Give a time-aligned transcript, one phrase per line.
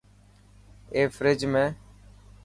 [0.93, 1.65] اي فريج ۾.